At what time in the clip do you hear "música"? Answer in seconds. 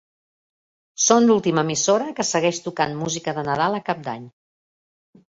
3.01-3.35